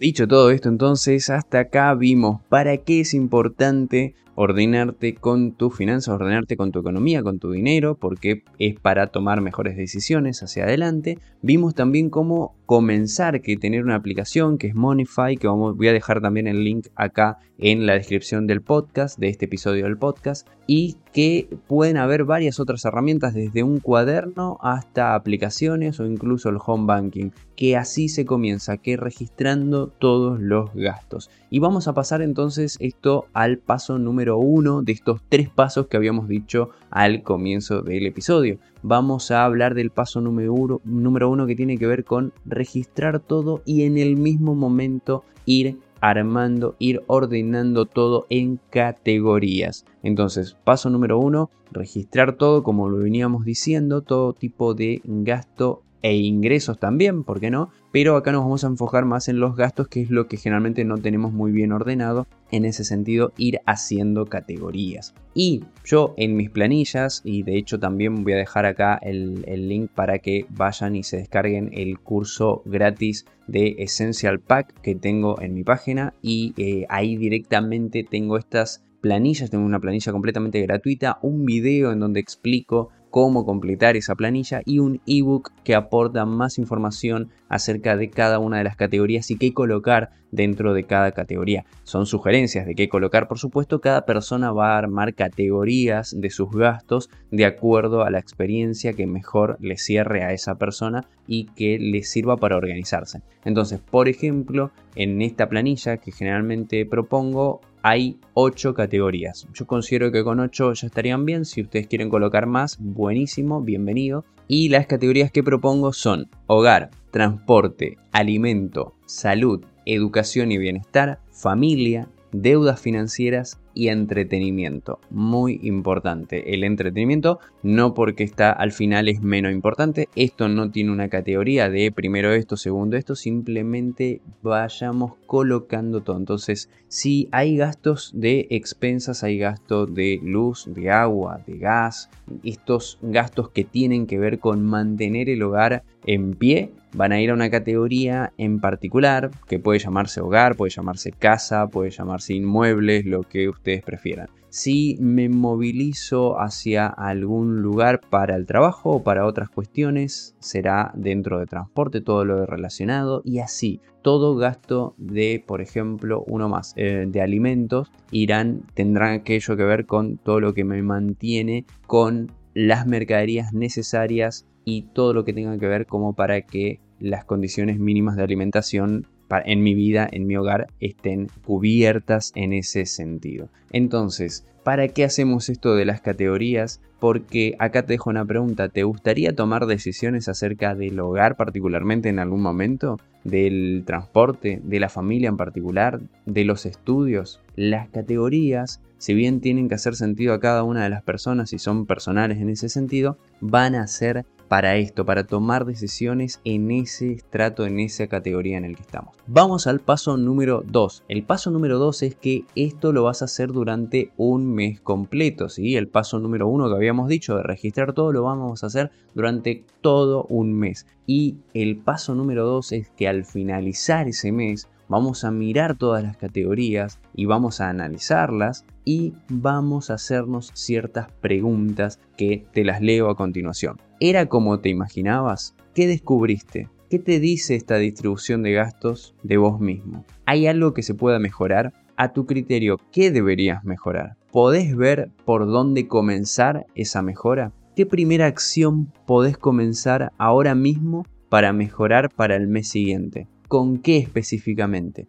Dicho 0.00 0.26
todo 0.26 0.50
esto 0.50 0.68
entonces, 0.68 1.30
hasta 1.30 1.60
acá 1.60 1.94
vimos 1.94 2.42
para 2.48 2.76
qué 2.78 3.02
es 3.02 3.14
importante 3.14 4.16
ordenarte 4.34 5.14
con 5.14 5.52
tus 5.52 5.76
finanzas, 5.76 6.14
ordenarte 6.14 6.56
con 6.56 6.72
tu 6.72 6.80
economía, 6.80 7.22
con 7.22 7.38
tu 7.38 7.50
dinero, 7.52 7.96
porque 7.96 8.42
es 8.58 8.78
para 8.78 9.08
tomar 9.08 9.40
mejores 9.40 9.76
decisiones 9.76 10.42
hacia 10.42 10.64
adelante. 10.64 11.18
Vimos 11.42 11.74
también 11.74 12.10
cómo 12.10 12.54
comenzar 12.66 13.42
que 13.42 13.56
tener 13.56 13.84
una 13.84 13.94
aplicación 13.96 14.58
que 14.58 14.68
es 14.68 14.74
Monify, 14.74 15.36
que 15.36 15.46
vamos, 15.46 15.76
voy 15.76 15.88
a 15.88 15.92
dejar 15.92 16.20
también 16.20 16.46
el 16.46 16.64
link 16.64 16.88
acá 16.94 17.38
en 17.58 17.86
la 17.86 17.92
descripción 17.92 18.46
del 18.46 18.62
podcast, 18.62 19.18
de 19.18 19.28
este 19.28 19.44
episodio 19.44 19.84
del 19.84 19.98
podcast, 19.98 20.48
y 20.66 20.96
que 21.12 21.48
pueden 21.68 21.98
haber 21.98 22.24
varias 22.24 22.58
otras 22.58 22.84
herramientas 22.84 23.34
desde 23.34 23.62
un 23.62 23.78
cuaderno 23.78 24.58
hasta 24.62 25.14
aplicaciones 25.14 26.00
o 26.00 26.06
incluso 26.06 26.48
el 26.48 26.58
home 26.64 26.86
banking, 26.86 27.30
que 27.54 27.76
así 27.76 28.08
se 28.08 28.24
comienza, 28.24 28.78
que 28.78 28.96
registrando 28.96 29.88
todos 29.88 30.40
los 30.40 30.74
gastos. 30.74 31.30
Y 31.50 31.60
vamos 31.60 31.86
a 31.86 31.92
pasar 31.92 32.22
entonces 32.22 32.76
esto 32.80 33.26
al 33.34 33.58
paso 33.58 33.98
número 33.98 34.23
uno 34.32 34.82
de 34.82 34.92
estos 34.92 35.20
tres 35.28 35.48
pasos 35.48 35.86
que 35.86 35.96
habíamos 35.96 36.28
dicho 36.28 36.70
al 36.90 37.22
comienzo 37.22 37.82
del 37.82 38.06
episodio. 38.06 38.58
Vamos 38.82 39.30
a 39.30 39.44
hablar 39.44 39.74
del 39.74 39.90
paso 39.90 40.20
número 40.20 40.80
número 40.84 41.30
uno 41.30 41.46
que 41.46 41.56
tiene 41.56 41.78
que 41.78 41.86
ver 41.86 42.04
con 42.04 42.32
registrar 42.44 43.20
todo 43.20 43.62
y 43.64 43.82
en 43.82 43.98
el 43.98 44.16
mismo 44.16 44.54
momento 44.54 45.24
ir 45.46 45.78
armando, 46.00 46.76
ir 46.78 47.02
ordenando 47.06 47.86
todo 47.86 48.26
en 48.28 48.60
categorías. 48.70 49.86
Entonces, 50.02 50.56
paso 50.64 50.90
número 50.90 51.18
uno, 51.18 51.50
registrar 51.70 52.36
todo 52.36 52.62
como 52.62 52.88
lo 52.88 52.98
veníamos 52.98 53.44
diciendo, 53.44 54.02
todo 54.02 54.34
tipo 54.34 54.74
de 54.74 55.00
gasto 55.04 55.82
e 56.04 56.16
ingresos 56.16 56.78
también, 56.78 57.24
¿por 57.24 57.40
qué 57.40 57.50
no? 57.50 57.70
Pero 57.90 58.16
acá 58.16 58.30
nos 58.30 58.42
vamos 58.42 58.62
a 58.62 58.66
enfocar 58.66 59.06
más 59.06 59.28
en 59.28 59.40
los 59.40 59.56
gastos, 59.56 59.88
que 59.88 60.02
es 60.02 60.10
lo 60.10 60.28
que 60.28 60.36
generalmente 60.36 60.84
no 60.84 60.98
tenemos 60.98 61.32
muy 61.32 61.50
bien 61.50 61.72
ordenado. 61.72 62.26
En 62.50 62.66
ese 62.66 62.84
sentido, 62.84 63.32
ir 63.38 63.60
haciendo 63.64 64.26
categorías. 64.26 65.14
Y 65.32 65.64
yo 65.82 66.12
en 66.18 66.36
mis 66.36 66.50
planillas, 66.50 67.22
y 67.24 67.42
de 67.42 67.56
hecho 67.56 67.80
también 67.80 68.22
voy 68.22 68.34
a 68.34 68.36
dejar 68.36 68.66
acá 68.66 68.98
el, 69.00 69.46
link 69.66 69.90
para 69.92 70.18
que 70.18 70.44
vayan 70.50 70.94
y 70.94 71.04
se 71.04 71.16
descarguen 71.16 71.70
el 71.72 71.98
curso 71.98 72.60
gratis 72.66 73.24
de 73.46 73.76
Essential 73.78 74.40
Pack 74.40 74.82
que 74.82 74.94
tengo 74.94 75.40
en 75.40 75.54
mi 75.54 75.64
página. 75.64 76.12
Y 76.20 76.52
eh, 76.58 76.84
ahí 76.90 77.16
directamente 77.16 78.04
tengo 78.04 78.36
estas 78.36 78.84
planillas, 79.00 79.48
tengo 79.48 79.64
una 79.64 79.80
planilla 79.80 80.12
completamente 80.12 80.60
gratuita, 80.60 81.18
un 81.22 81.46
video 81.46 81.92
en 81.92 82.00
donde 82.00 82.20
explico 82.20 82.90
cómo 83.14 83.46
completar 83.46 83.96
esa 83.96 84.16
planilla 84.16 84.62
y 84.64 84.80
un 84.80 85.00
ebook 85.06 85.52
que 85.62 85.76
aporta 85.76 86.24
más 86.24 86.58
información 86.58 87.30
acerca 87.48 87.96
de 87.96 88.10
cada 88.10 88.40
una 88.40 88.58
de 88.58 88.64
las 88.64 88.74
categorías 88.74 89.30
y 89.30 89.38
qué 89.38 89.54
colocar 89.54 90.10
dentro 90.32 90.74
de 90.74 90.82
cada 90.82 91.12
categoría. 91.12 91.64
Son 91.84 92.06
sugerencias 92.06 92.66
de 92.66 92.74
qué 92.74 92.88
colocar, 92.88 93.28
por 93.28 93.38
supuesto, 93.38 93.80
cada 93.80 94.04
persona 94.04 94.50
va 94.50 94.74
a 94.74 94.78
armar 94.78 95.14
categorías 95.14 96.12
de 96.20 96.28
sus 96.28 96.50
gastos 96.50 97.08
de 97.30 97.44
acuerdo 97.44 98.02
a 98.02 98.10
la 98.10 98.18
experiencia 98.18 98.94
que 98.94 99.06
mejor 99.06 99.58
le 99.60 99.78
cierre 99.78 100.24
a 100.24 100.32
esa 100.32 100.56
persona 100.56 101.06
y 101.28 101.44
que 101.54 101.78
le 101.78 102.02
sirva 102.02 102.36
para 102.36 102.56
organizarse. 102.56 103.22
Entonces, 103.44 103.78
por 103.78 104.08
ejemplo, 104.08 104.72
en 104.96 105.22
esta 105.22 105.48
planilla 105.48 105.98
que 105.98 106.10
generalmente 106.10 106.84
propongo, 106.84 107.60
hay 107.86 108.18
8 108.32 108.72
categorías. 108.72 109.46
Yo 109.52 109.66
considero 109.66 110.10
que 110.10 110.24
con 110.24 110.40
8 110.40 110.72
ya 110.72 110.86
estarían 110.86 111.26
bien. 111.26 111.44
Si 111.44 111.60
ustedes 111.60 111.86
quieren 111.86 112.08
colocar 112.08 112.46
más, 112.46 112.78
buenísimo, 112.80 113.60
bienvenido. 113.60 114.24
Y 114.48 114.70
las 114.70 114.86
categorías 114.86 115.30
que 115.30 115.42
propongo 115.42 115.92
son 115.92 116.30
hogar, 116.46 116.88
transporte, 117.10 117.98
alimento, 118.10 118.94
salud, 119.04 119.62
educación 119.84 120.50
y 120.50 120.56
bienestar, 120.56 121.20
familia, 121.30 122.08
deudas 122.34 122.80
financieras 122.80 123.60
y 123.74 123.88
entretenimiento. 123.88 124.98
Muy 125.10 125.60
importante. 125.62 126.54
El 126.54 126.64
entretenimiento 126.64 127.38
no 127.62 127.94
porque 127.94 128.24
está 128.24 128.50
al 128.50 128.72
final 128.72 129.08
es 129.08 129.22
menos 129.22 129.52
importante. 129.52 130.08
Esto 130.16 130.48
no 130.48 130.70
tiene 130.70 130.90
una 130.90 131.08
categoría 131.08 131.70
de 131.70 131.92
primero 131.92 132.32
esto, 132.32 132.56
segundo 132.56 132.96
esto. 132.96 133.14
Simplemente 133.14 134.20
vayamos 134.42 135.12
colocando 135.26 136.02
todo. 136.02 136.16
Entonces, 136.16 136.70
si 136.88 137.28
hay 137.30 137.56
gastos 137.56 138.12
de 138.14 138.48
expensas, 138.50 139.22
hay 139.22 139.38
gastos 139.38 139.94
de 139.94 140.18
luz, 140.22 140.66
de 140.66 140.90
agua, 140.90 141.40
de 141.46 141.58
gas. 141.58 142.10
Estos 142.42 142.98
gastos 143.00 143.50
que 143.50 143.64
tienen 143.64 144.06
que 144.06 144.18
ver 144.18 144.40
con 144.40 144.64
mantener 144.64 145.28
el 145.28 145.42
hogar 145.42 145.84
en 146.04 146.34
pie 146.34 146.72
van 146.94 147.12
a 147.12 147.20
ir 147.20 147.30
a 147.30 147.34
una 147.34 147.50
categoría 147.50 148.32
en 148.38 148.60
particular 148.60 149.30
que 149.46 149.58
puede 149.58 149.78
llamarse 149.78 150.20
hogar, 150.20 150.56
puede 150.56 150.70
llamarse 150.70 151.12
casa, 151.12 151.66
puede 151.66 151.90
llamarse 151.90 152.34
inmuebles, 152.34 153.04
lo 153.04 153.22
que 153.22 153.48
ustedes 153.48 153.82
prefieran. 153.82 154.28
Si 154.48 154.96
me 155.00 155.28
movilizo 155.28 156.40
hacia 156.40 156.86
algún 156.86 157.60
lugar 157.60 158.00
para 158.08 158.36
el 158.36 158.46
trabajo 158.46 158.90
o 158.92 159.02
para 159.02 159.26
otras 159.26 159.48
cuestiones, 159.48 160.36
será 160.38 160.92
dentro 160.94 161.40
de 161.40 161.46
transporte, 161.46 162.00
todo 162.00 162.24
lo 162.24 162.46
relacionado 162.46 163.20
y 163.24 163.40
así. 163.40 163.80
Todo 164.02 164.36
gasto 164.36 164.94
de, 164.96 165.42
por 165.44 165.60
ejemplo, 165.60 166.22
uno 166.28 166.48
más, 166.48 166.72
eh, 166.76 167.04
de 167.08 167.20
alimentos, 167.20 167.90
irán, 168.12 168.62
tendrán 168.74 169.14
aquello 169.14 169.56
que 169.56 169.64
ver 169.64 169.86
con 169.86 170.18
todo 170.18 170.38
lo 170.38 170.54
que 170.54 170.62
me 170.62 170.80
mantiene 170.82 171.66
con 171.88 172.30
las 172.54 172.86
mercaderías 172.86 173.52
necesarias 173.54 174.46
y 174.64 174.82
todo 174.82 175.12
lo 175.14 175.24
que 175.24 175.32
tenga 175.32 175.58
que 175.58 175.66
ver 175.66 175.86
como 175.86 176.14
para 176.14 176.42
que 176.42 176.80
las 177.04 177.24
condiciones 177.24 177.78
mínimas 177.78 178.16
de 178.16 178.22
alimentación 178.22 179.06
en 179.44 179.62
mi 179.62 179.74
vida, 179.74 180.08
en 180.10 180.26
mi 180.26 180.36
hogar, 180.36 180.68
estén 180.80 181.28
cubiertas 181.44 182.32
en 182.34 182.52
ese 182.52 182.86
sentido. 182.86 183.48
Entonces, 183.70 184.46
¿para 184.62 184.88
qué 184.88 185.04
hacemos 185.04 185.48
esto 185.48 185.74
de 185.74 185.84
las 185.84 186.00
categorías? 186.00 186.80
Porque 187.00 187.56
acá 187.58 187.82
te 187.82 187.94
dejo 187.94 188.10
una 188.10 188.24
pregunta, 188.24 188.68
¿te 188.68 188.84
gustaría 188.84 189.34
tomar 189.34 189.66
decisiones 189.66 190.28
acerca 190.28 190.74
del 190.74 190.98
hogar 191.00 191.36
particularmente 191.36 192.08
en 192.08 192.18
algún 192.18 192.40
momento? 192.40 192.98
¿Del 193.24 193.82
transporte? 193.86 194.60
¿De 194.62 194.80
la 194.80 194.88
familia 194.88 195.28
en 195.28 195.36
particular? 195.36 196.00
¿De 196.26 196.44
los 196.44 196.66
estudios? 196.66 197.40
Las 197.56 197.88
categorías, 197.88 198.80
si 198.98 199.14
bien 199.14 199.40
tienen 199.40 199.68
que 199.68 199.74
hacer 199.74 199.96
sentido 199.96 200.32
a 200.34 200.40
cada 200.40 200.62
una 200.62 200.84
de 200.84 200.90
las 200.90 201.02
personas 201.02 201.52
y 201.52 201.58
son 201.58 201.86
personales 201.86 202.38
en 202.38 202.48
ese 202.48 202.68
sentido, 202.68 203.18
van 203.40 203.74
a 203.74 203.86
ser 203.86 204.24
para 204.54 204.76
esto, 204.76 205.04
para 205.04 205.26
tomar 205.26 205.64
decisiones 205.64 206.40
en 206.44 206.70
ese 206.70 207.10
estrato, 207.10 207.66
en 207.66 207.80
esa 207.80 208.06
categoría 208.06 208.56
en 208.56 208.64
el 208.64 208.76
que 208.76 208.82
estamos. 208.82 209.16
Vamos 209.26 209.66
al 209.66 209.80
paso 209.80 210.16
número 210.16 210.62
2. 210.64 211.02
El 211.08 211.24
paso 211.24 211.50
número 211.50 211.80
2 211.80 212.04
es 212.04 212.14
que 212.14 212.44
esto 212.54 212.92
lo 212.92 213.02
vas 213.02 213.20
a 213.20 213.24
hacer 213.24 213.50
durante 213.50 214.12
un 214.16 214.54
mes 214.54 214.80
completo, 214.80 215.48
¿sí? 215.48 215.74
El 215.74 215.88
paso 215.88 216.20
número 216.20 216.46
1 216.46 216.68
que 216.68 216.76
habíamos 216.76 217.08
dicho 217.08 217.36
de 217.36 217.42
registrar 217.42 217.94
todo 217.94 218.12
lo 218.12 218.22
vamos 218.22 218.62
a 218.62 218.68
hacer 218.68 218.92
durante 219.12 219.64
todo 219.80 220.24
un 220.28 220.52
mes. 220.52 220.86
Y 221.04 221.38
el 221.52 221.76
paso 221.78 222.14
número 222.14 222.46
2 222.46 222.72
es 222.74 222.90
que 222.90 223.08
al 223.08 223.24
finalizar 223.24 224.06
ese 224.06 224.30
mes 224.30 224.68
vamos 224.88 225.24
a 225.24 225.32
mirar 225.32 225.74
todas 225.76 226.04
las 226.04 226.16
categorías 226.16 227.00
y 227.12 227.24
vamos 227.24 227.60
a 227.60 227.70
analizarlas 227.70 228.64
y 228.84 229.14
vamos 229.28 229.90
a 229.90 229.94
hacernos 229.94 230.52
ciertas 230.54 231.10
preguntas 231.20 231.98
que 232.16 232.46
te 232.52 232.64
las 232.64 232.80
leo 232.82 233.10
a 233.10 233.16
continuación. 233.16 233.80
¿Era 234.06 234.26
como 234.26 234.60
te 234.60 234.68
imaginabas? 234.68 235.54
¿Qué 235.74 235.86
descubriste? 235.86 236.68
¿Qué 236.90 236.98
te 236.98 237.20
dice 237.20 237.54
esta 237.54 237.76
distribución 237.76 238.42
de 238.42 238.52
gastos 238.52 239.14
de 239.22 239.38
vos 239.38 239.60
mismo? 239.60 240.04
¿Hay 240.26 240.46
algo 240.46 240.74
que 240.74 240.82
se 240.82 240.92
pueda 240.92 241.18
mejorar? 241.18 241.72
A 241.96 242.12
tu 242.12 242.26
criterio, 242.26 242.78
¿qué 242.92 243.10
deberías 243.10 243.64
mejorar? 243.64 244.18
¿Podés 244.30 244.76
ver 244.76 245.10
por 245.24 245.46
dónde 245.46 245.88
comenzar 245.88 246.66
esa 246.74 247.00
mejora? 247.00 247.54
¿Qué 247.74 247.86
primera 247.86 248.26
acción 248.26 248.92
podés 249.06 249.38
comenzar 249.38 250.12
ahora 250.18 250.54
mismo 250.54 251.06
para 251.30 251.54
mejorar 251.54 252.10
para 252.14 252.36
el 252.36 252.46
mes 252.46 252.68
siguiente. 252.68 253.26
¿Con 253.48 253.78
qué 253.78 253.96
específicamente? 253.96 255.08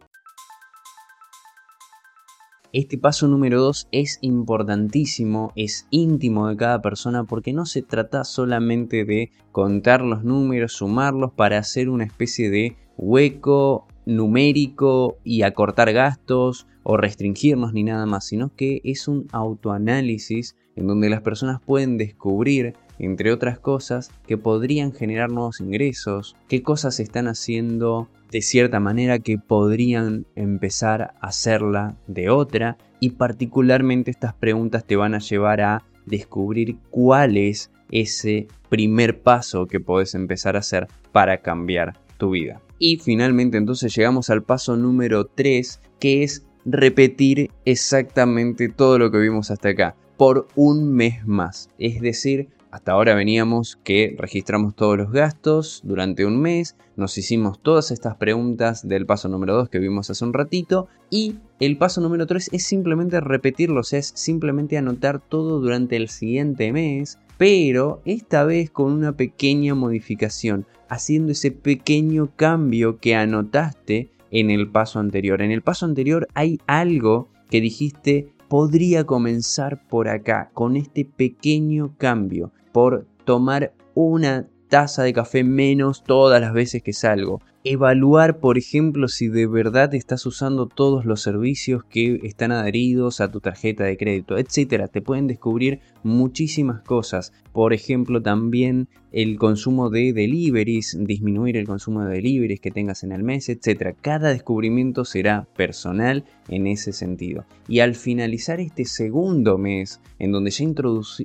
Este 2.77 2.97
paso 2.97 3.29
número 3.29 3.61
2 3.61 3.87
es 3.93 4.17
importantísimo, 4.19 5.53
es 5.55 5.87
íntimo 5.91 6.49
de 6.49 6.57
cada 6.57 6.81
persona 6.81 7.23
porque 7.23 7.53
no 7.53 7.65
se 7.65 7.81
trata 7.81 8.25
solamente 8.25 9.05
de 9.05 9.31
contar 9.53 10.01
los 10.01 10.25
números, 10.25 10.73
sumarlos 10.73 11.31
para 11.31 11.57
hacer 11.57 11.87
una 11.87 12.03
especie 12.03 12.49
de 12.49 12.75
hueco 12.97 13.87
numérico 14.05 15.19
y 15.23 15.43
acortar 15.43 15.93
gastos 15.93 16.67
o 16.83 16.97
restringirnos 16.97 17.71
ni 17.71 17.85
nada 17.85 18.05
más, 18.05 18.25
sino 18.25 18.53
que 18.53 18.81
es 18.83 19.07
un 19.07 19.27
autoanálisis 19.31 20.57
en 20.75 20.87
donde 20.87 21.09
las 21.09 21.21
personas 21.21 21.61
pueden 21.61 21.97
descubrir, 21.97 22.73
entre 22.99 23.31
otras 23.31 23.59
cosas, 23.59 24.11
que 24.27 24.37
podrían 24.37 24.93
generar 24.93 25.29
nuevos 25.29 25.59
ingresos, 25.59 26.35
qué 26.47 26.63
cosas 26.63 26.99
están 26.99 27.27
haciendo 27.27 28.09
de 28.31 28.41
cierta 28.41 28.79
manera 28.79 29.19
que 29.19 29.37
podrían 29.37 30.25
empezar 30.35 31.01
a 31.01 31.27
hacerla 31.27 31.95
de 32.07 32.29
otra 32.29 32.77
y 32.99 33.11
particularmente 33.11 34.11
estas 34.11 34.33
preguntas 34.33 34.85
te 34.85 34.95
van 34.95 35.13
a 35.13 35.19
llevar 35.19 35.61
a 35.61 35.83
descubrir 36.05 36.77
cuál 36.89 37.37
es 37.37 37.71
ese 37.91 38.47
primer 38.69 39.21
paso 39.21 39.67
que 39.67 39.79
puedes 39.79 40.15
empezar 40.15 40.55
a 40.55 40.59
hacer 40.59 40.87
para 41.11 41.41
cambiar 41.41 41.93
tu 42.17 42.31
vida. 42.31 42.61
Y 42.79 42.97
finalmente 42.97 43.57
entonces 43.57 43.95
llegamos 43.95 44.29
al 44.29 44.43
paso 44.43 44.75
número 44.75 45.25
3 45.25 45.79
que 45.99 46.23
es 46.23 46.45
repetir 46.65 47.51
exactamente 47.63 48.69
todo 48.69 48.97
lo 48.99 49.11
que 49.11 49.19
vimos 49.19 49.51
hasta 49.51 49.69
acá 49.69 49.95
por 50.17 50.47
un 50.55 50.91
mes 50.93 51.25
más. 51.25 51.69
Es 51.77 52.01
decir, 52.01 52.49
hasta 52.75 52.91
ahora 52.91 53.15
veníamos 53.15 53.79
que 53.85 54.17
registramos 54.19 54.75
todos 54.75 54.97
los 54.97 55.09
gastos 55.09 55.79
durante 55.85 56.25
un 56.25 56.41
mes, 56.41 56.75
nos 56.97 57.17
hicimos 57.17 57.57
todas 57.61 57.89
estas 57.89 58.17
preguntas 58.17 58.85
del 58.85 59.05
paso 59.05 59.29
número 59.29 59.55
2 59.55 59.69
que 59.69 59.79
vimos 59.79 60.09
hace 60.09 60.25
un 60.25 60.33
ratito 60.33 60.89
y 61.09 61.37
el 61.61 61.77
paso 61.77 62.01
número 62.01 62.27
3 62.27 62.49
es 62.51 62.67
simplemente 62.67 63.21
repetirlos, 63.21 63.93
es 63.93 64.11
simplemente 64.13 64.77
anotar 64.77 65.21
todo 65.21 65.61
durante 65.61 65.95
el 65.95 66.09
siguiente 66.09 66.73
mes, 66.73 67.17
pero 67.37 68.01
esta 68.03 68.43
vez 68.43 68.71
con 68.71 68.91
una 68.91 69.13
pequeña 69.13 69.73
modificación, 69.73 70.65
haciendo 70.89 71.31
ese 71.31 71.51
pequeño 71.51 72.31
cambio 72.35 72.97
que 72.97 73.15
anotaste 73.15 74.09
en 74.31 74.51
el 74.51 74.69
paso 74.69 74.99
anterior. 74.99 75.41
En 75.41 75.51
el 75.51 75.61
paso 75.61 75.85
anterior 75.85 76.27
hay 76.33 76.59
algo 76.67 77.29
que 77.49 77.61
dijiste 77.61 78.33
podría 78.49 79.05
comenzar 79.05 79.87
por 79.87 80.09
acá, 80.09 80.49
con 80.53 80.75
este 80.75 81.05
pequeño 81.05 81.95
cambio 81.97 82.51
por 82.75 83.05
tomar 83.23 83.71
una 83.93 84.49
taza 84.75 85.03
de 85.03 85.13
café 85.13 85.45
menos 85.45 86.03
todas 86.03 86.41
las 86.41 86.51
veces 86.51 86.83
que 86.83 86.91
salgo. 86.91 87.39
Evaluar, 87.63 88.41
por 88.41 88.57
ejemplo, 88.57 89.07
si 89.07 89.29
de 89.29 89.47
verdad 89.47 89.95
estás 89.95 90.25
usando 90.25 90.67
todos 90.67 91.05
los 91.05 91.21
servicios 91.21 91.85
que 91.85 92.19
están 92.23 92.51
adheridos 92.51 93.21
a 93.21 93.31
tu 93.31 93.39
tarjeta 93.39 93.85
de 93.85 93.95
crédito, 93.95 94.37
etc. 94.37 94.91
Te 94.91 95.01
pueden 95.01 95.27
descubrir 95.27 95.79
muchísimas 96.03 96.81
cosas. 96.81 97.31
Por 97.53 97.71
ejemplo, 97.71 98.21
también 98.21 98.89
el 99.13 99.37
consumo 99.37 99.89
de 99.89 100.11
deliveries, 100.11 100.97
disminuir 100.99 101.55
el 101.55 101.65
consumo 101.65 102.03
de 102.03 102.15
deliveries 102.15 102.59
que 102.59 102.69
tengas 102.69 103.05
en 103.05 103.13
el 103.13 103.23
mes, 103.23 103.47
etc. 103.47 103.95
Cada 104.01 104.29
descubrimiento 104.29 105.05
será 105.05 105.47
personal 105.55 106.25
en 106.49 106.67
ese 106.67 106.91
sentido. 106.91 107.45
Y 107.69 107.79
al 107.79 107.95
finalizar 107.95 108.59
este 108.59 108.83
segundo 108.83 109.57
mes, 109.57 110.01
en 110.19 110.33
donde 110.33 110.51
ya, 110.51 110.65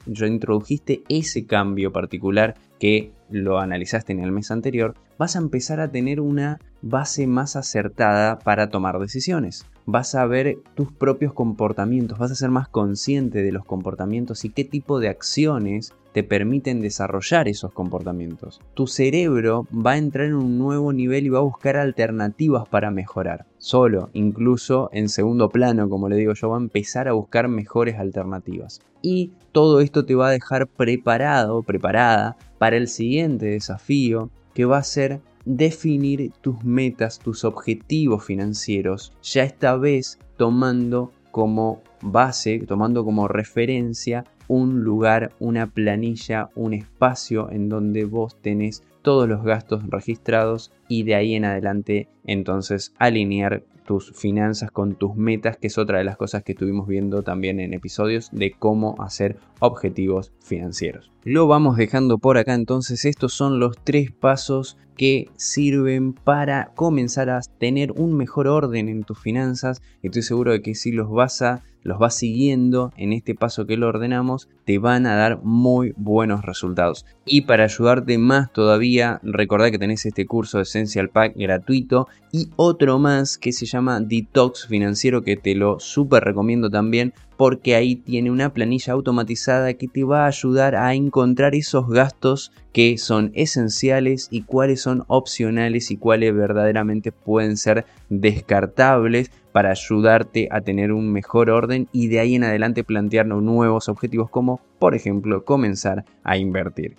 ya 0.06 0.26
introdujiste 0.28 1.02
ese 1.08 1.46
cambio 1.46 1.92
particular 1.92 2.54
que 2.80 3.12
lo 3.28 3.60
analizaste 3.60 4.12
en 4.12 4.20
el 4.20 4.32
mes 4.32 4.50
anterior, 4.50 4.94
vas 5.18 5.36
a 5.36 5.38
empezar 5.38 5.78
a 5.78 5.92
tener 5.92 6.20
una 6.20 6.58
base 6.82 7.28
más 7.28 7.54
acertada 7.54 8.40
para 8.40 8.70
tomar 8.70 8.98
decisiones. 8.98 9.66
Vas 9.86 10.14
a 10.16 10.26
ver 10.26 10.58
tus 10.74 10.90
propios 10.90 11.32
comportamientos, 11.32 12.18
vas 12.18 12.32
a 12.32 12.34
ser 12.34 12.50
más 12.50 12.68
consciente 12.68 13.42
de 13.42 13.52
los 13.52 13.64
comportamientos 13.64 14.44
y 14.44 14.50
qué 14.50 14.64
tipo 14.64 14.98
de 14.98 15.08
acciones 15.08 15.92
te 16.12 16.24
permiten 16.24 16.80
desarrollar 16.80 17.48
esos 17.48 17.72
comportamientos. 17.72 18.60
Tu 18.74 18.86
cerebro 18.86 19.66
va 19.74 19.92
a 19.92 19.98
entrar 19.98 20.26
en 20.26 20.34
un 20.34 20.58
nuevo 20.58 20.92
nivel 20.92 21.26
y 21.26 21.28
va 21.28 21.38
a 21.38 21.42
buscar 21.42 21.76
alternativas 21.76 22.68
para 22.68 22.90
mejorar. 22.90 23.46
Solo, 23.58 24.10
incluso 24.12 24.90
en 24.92 25.08
segundo 25.08 25.48
plano, 25.50 25.88
como 25.88 26.08
le 26.08 26.16
digo 26.16 26.34
yo, 26.34 26.50
va 26.50 26.56
a 26.56 26.60
empezar 26.60 27.08
a 27.08 27.12
buscar 27.12 27.48
mejores 27.48 27.98
alternativas. 27.98 28.80
Y 29.02 29.32
todo 29.52 29.80
esto 29.80 30.04
te 30.04 30.14
va 30.14 30.28
a 30.28 30.32
dejar 30.32 30.66
preparado, 30.66 31.62
preparada 31.62 32.36
para 32.58 32.76
el 32.76 32.88
siguiente 32.88 33.46
desafío 33.46 34.30
que 34.54 34.64
va 34.64 34.78
a 34.78 34.84
ser 34.84 35.20
definir 35.44 36.32
tus 36.40 36.62
metas, 36.64 37.18
tus 37.18 37.44
objetivos 37.44 38.24
financieros, 38.24 39.12
ya 39.22 39.42
esta 39.42 39.76
vez 39.76 40.18
tomando 40.36 41.12
como 41.30 41.82
base, 42.02 42.58
tomando 42.66 43.04
como 43.04 43.28
referencia 43.28 44.24
un 44.50 44.82
lugar, 44.82 45.30
una 45.38 45.68
planilla, 45.68 46.50
un 46.56 46.74
espacio 46.74 47.52
en 47.52 47.68
donde 47.68 48.04
vos 48.04 48.36
tenés 48.42 48.82
todos 49.00 49.28
los 49.28 49.44
gastos 49.44 49.88
registrados 49.88 50.72
y 50.88 51.04
de 51.04 51.14
ahí 51.14 51.36
en 51.36 51.44
adelante 51.44 52.08
entonces 52.24 52.92
alinear 52.98 53.62
tus 53.86 54.10
finanzas 54.12 54.72
con 54.72 54.96
tus 54.96 55.14
metas, 55.14 55.56
que 55.56 55.68
es 55.68 55.78
otra 55.78 55.98
de 55.98 56.04
las 56.04 56.16
cosas 56.16 56.42
que 56.42 56.52
estuvimos 56.52 56.88
viendo 56.88 57.22
también 57.22 57.60
en 57.60 57.74
episodios 57.74 58.28
de 58.32 58.50
cómo 58.50 58.96
hacer 59.00 59.36
objetivos 59.60 60.32
financieros. 60.40 61.12
Lo 61.22 61.46
vamos 61.46 61.76
dejando 61.76 62.18
por 62.18 62.36
acá 62.36 62.54
entonces, 62.54 63.04
estos 63.04 63.32
son 63.32 63.60
los 63.60 63.76
tres 63.84 64.10
pasos 64.10 64.76
que 65.00 65.30
sirven 65.36 66.12
para 66.12 66.72
comenzar 66.74 67.30
a 67.30 67.40
tener 67.58 67.90
un 67.92 68.18
mejor 68.18 68.46
orden 68.46 68.90
en 68.90 69.02
tus 69.02 69.18
finanzas. 69.18 69.80
Estoy 70.02 70.20
seguro 70.20 70.52
de 70.52 70.60
que 70.60 70.74
si 70.74 70.92
los 70.92 71.10
vas 71.10 71.40
a 71.40 71.62
los 71.82 71.98
vas 71.98 72.14
siguiendo 72.14 72.92
en 72.98 73.14
este 73.14 73.34
paso 73.34 73.66
que 73.66 73.78
lo 73.78 73.88
ordenamos, 73.88 74.50
te 74.66 74.76
van 74.76 75.06
a 75.06 75.16
dar 75.16 75.40
muy 75.42 75.94
buenos 75.96 76.44
resultados. 76.44 77.06
Y 77.24 77.42
para 77.42 77.64
ayudarte 77.64 78.18
más 78.18 78.52
todavía, 78.52 79.20
recordad 79.22 79.70
que 79.70 79.78
tenés 79.78 80.04
este 80.04 80.26
curso 80.26 80.58
de 80.58 80.64
Essential 80.64 81.08
Pack 81.08 81.32
gratuito 81.34 82.06
y 82.30 82.50
otro 82.56 82.98
más 82.98 83.38
que 83.38 83.52
se 83.52 83.64
llama 83.64 84.00
Detox 84.00 84.66
Financiero 84.66 85.22
que 85.22 85.38
te 85.38 85.54
lo 85.54 85.80
súper 85.80 86.24
recomiendo 86.24 86.68
también 86.68 87.14
porque 87.40 87.74
ahí 87.74 87.96
tiene 87.96 88.30
una 88.30 88.52
planilla 88.52 88.92
automatizada 88.92 89.72
que 89.72 89.88
te 89.88 90.04
va 90.04 90.24
a 90.24 90.26
ayudar 90.26 90.76
a 90.76 90.92
encontrar 90.92 91.54
esos 91.54 91.88
gastos 91.88 92.52
que 92.74 92.98
son 92.98 93.30
esenciales 93.32 94.28
y 94.30 94.42
cuáles 94.42 94.82
son 94.82 95.04
opcionales 95.06 95.90
y 95.90 95.96
cuáles 95.96 96.34
verdaderamente 96.34 97.12
pueden 97.12 97.56
ser 97.56 97.86
descartables 98.10 99.30
para 99.52 99.70
ayudarte 99.70 100.48
a 100.50 100.60
tener 100.60 100.92
un 100.92 101.10
mejor 101.10 101.48
orden 101.48 101.88
y 101.92 102.08
de 102.08 102.20
ahí 102.20 102.34
en 102.34 102.44
adelante 102.44 102.84
plantearnos 102.84 103.42
nuevos 103.42 103.88
objetivos 103.88 104.28
como 104.28 104.60
por 104.78 104.94
ejemplo 104.94 105.42
comenzar 105.46 106.04
a 106.22 106.36
invertir. 106.36 106.98